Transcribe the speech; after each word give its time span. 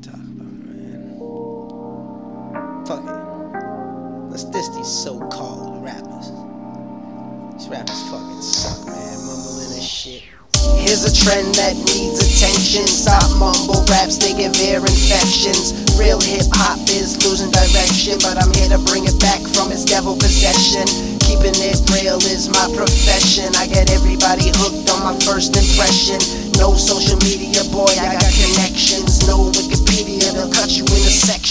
talk 0.00 0.14
about, 0.14 0.48
man. 0.48 1.20
Fuck 2.86 3.04
it. 3.04 3.20
Let's 4.30 4.44
diss 4.44 4.68
these 4.74 4.88
so-called 4.88 5.84
rappers. 5.84 6.32
These 7.52 7.68
rappers 7.68 8.00
fucking 8.08 8.40
suck, 8.42 8.86
man. 8.86 9.18
Mumbling 9.26 9.68
this 9.76 9.84
shit. 9.84 10.22
Here's 10.80 11.04
a 11.04 11.12
trend 11.12 11.54
that 11.56 11.76
needs 11.92 12.20
attention. 12.20 12.84
Stop 12.88 13.24
mumble 13.36 13.84
raps, 13.88 14.16
they 14.16 14.32
give 14.32 14.56
ear 14.60 14.80
infections. 14.80 15.72
Real 15.96 16.20
hip 16.20 16.48
hop 16.52 16.80
is 16.88 17.16
losing 17.24 17.52
direction, 17.52 18.16
but 18.20 18.36
I'm 18.40 18.52
here 18.56 18.68
to 18.72 18.80
bring 18.88 19.04
it 19.04 19.16
back 19.20 19.40
from 19.52 19.72
its 19.72 19.84
devil 19.84 20.16
possession. 20.16 20.84
Keeping 21.24 21.56
it 21.60 21.80
real 21.92 22.20
is 22.28 22.48
my 22.52 22.68
profession. 22.76 23.52
I 23.56 23.68
get 23.68 23.88
everybody 23.92 24.52
hooked 24.56 24.88
on 24.92 25.00
my 25.04 25.16
first 25.24 25.56
impression. 25.56 26.20
No 26.60 26.76
social 26.76 27.16
media, 27.24 27.64
boy, 27.72 27.88
I 27.96 28.19
got 28.19 28.19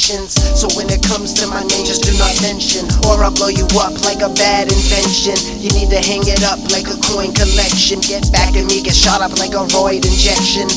into 0.10 0.30
sections. 0.30 0.60
So 0.60 0.68
when 0.76 0.90
it 0.90 1.02
comes 1.06 1.34
to 1.40 1.48
my 1.48 1.62
name, 1.62 1.86
just 1.86 2.04
do 2.04 2.12
not 2.18 2.34
mention, 2.42 2.86
or 3.06 3.22
I'll 3.24 3.34
blow 3.34 3.50
you 3.50 3.66
up 3.78 3.94
like 4.06 4.22
a 4.22 4.30
bad 4.34 4.72
invention. 4.72 5.38
You 5.62 5.70
need 5.72 5.90
to 5.90 6.02
hang 6.02 6.26
it 6.26 6.44
up 6.44 6.60
like 6.72 6.88
a 6.90 6.98
coin 7.14 7.34
collection. 7.34 8.00
Get 8.02 8.32
back 8.32 8.56
at 8.56 8.66
me, 8.66 8.82
get 8.82 8.96
shot 8.96 9.22
up 9.22 9.38
like 9.38 9.54
a 9.54 9.66
roid 9.76 10.06
injection. 10.06 10.68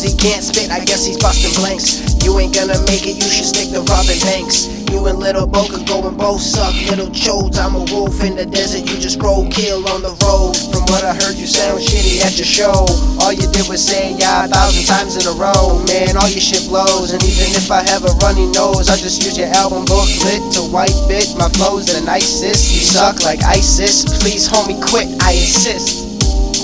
Uzi 0.00 0.16
can't 0.16 0.40
spit, 0.40 0.72
I 0.72 0.80
guess 0.80 1.04
he's 1.04 1.20
busting 1.20 1.52
blanks. 1.60 2.00
You 2.24 2.32
ain't 2.40 2.56
gonna 2.56 2.80
make 2.88 3.04
it, 3.04 3.20
you 3.20 3.28
should 3.28 3.44
stick 3.44 3.68
to 3.76 3.84
robbing 3.84 4.16
banks. 4.24 4.72
You 4.88 5.04
and 5.12 5.20
Little 5.20 5.44
Bo 5.44 5.68
could 5.68 5.84
go 5.84 6.08
and 6.08 6.16
both 6.16 6.40
suck. 6.40 6.72
Little 6.88 7.12
chodes, 7.12 7.60
I'm 7.60 7.76
a 7.76 7.84
wolf 7.92 8.24
in 8.24 8.32
the 8.32 8.48
desert, 8.48 8.88
you 8.88 8.96
just 8.96 9.20
roll 9.20 9.44
kill 9.52 9.84
on 9.92 10.00
the 10.00 10.16
road. 10.24 10.56
From 10.72 10.88
what 10.88 11.04
I 11.04 11.12
heard, 11.12 11.36
you 11.36 11.44
sound 11.44 11.84
shitty 11.84 12.24
at 12.24 12.32
your 12.40 12.48
show. 12.48 12.88
All 13.20 13.28
you 13.28 13.44
did 13.52 13.68
was 13.68 13.84
say 13.84 14.16
yeah 14.16 14.44
a 14.44 14.48
thousand 14.48 14.88
times 14.88 15.20
in 15.20 15.28
a 15.28 15.36
row. 15.36 15.84
Man, 15.84 16.16
all 16.16 16.32
your 16.32 16.40
shit 16.40 16.64
blows, 16.72 17.12
and 17.12 17.20
even 17.20 17.52
if 17.52 17.68
I 17.68 17.84
have 17.84 18.08
a 18.08 18.16
runny 18.24 18.48
nose, 18.56 18.88
I 18.88 18.96
just 18.96 19.20
use 19.20 19.36
your 19.36 19.52
album 19.52 19.84
booklet 19.84 20.40
to 20.56 20.64
wipe 20.72 20.96
bit. 21.12 21.28
My 21.36 21.52
flow's 21.60 21.92
the 21.92 22.00
nicest. 22.08 22.72
You 22.72 22.80
suck 22.80 23.20
like 23.20 23.44
ISIS. 23.44 24.08
Please, 24.24 24.48
homie, 24.48 24.80
quit, 24.80 25.12
I 25.20 25.36
insist. 25.36 26.08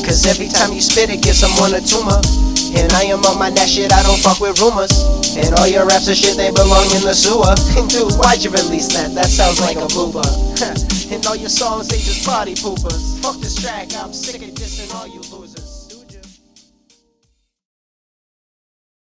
Cause 0.08 0.24
every 0.24 0.48
time 0.48 0.72
you 0.72 0.80
spit, 0.80 1.12
it 1.12 1.20
gives 1.20 1.44
someone 1.44 1.76
a 1.76 1.84
tumor. 1.84 2.24
And 2.74 2.92
I 2.92 3.04
am 3.04 3.20
on 3.24 3.38
my 3.38 3.50
that 3.50 3.68
shit, 3.68 3.92
I 3.92 4.02
don't 4.02 4.18
fuck 4.18 4.40
with 4.40 4.58
rumors. 4.60 4.90
And 5.36 5.54
all 5.58 5.68
your 5.68 5.86
raps 5.86 6.08
are 6.08 6.14
shit, 6.14 6.36
they 6.36 6.50
belong 6.50 6.86
in 6.96 7.02
the 7.02 7.14
sewer. 7.14 7.54
Dude, 7.88 8.14
why'd 8.18 8.42
you 8.42 8.50
release 8.50 8.88
that? 8.94 9.14
That 9.14 9.26
sounds 9.26 9.60
like 9.60 9.76
a 9.76 9.86
blooper. 9.86 10.24
and 11.12 11.26
all 11.26 11.36
your 11.36 11.50
songs, 11.50 11.88
they 11.88 11.98
just 11.98 12.26
body 12.26 12.54
poopers. 12.54 13.20
Fuck 13.20 13.36
this 13.38 13.54
track, 13.60 13.94
I'm 13.94 14.12
sick 14.12 14.42
of 14.42 14.54
dissing 14.54 14.94
all 14.94 15.06
you 15.06 15.20
losers. 15.30 15.65